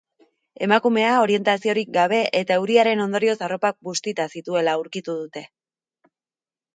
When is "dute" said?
5.21-5.45